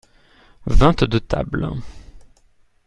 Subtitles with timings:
[0.65, 1.73] Vingt-deux tables.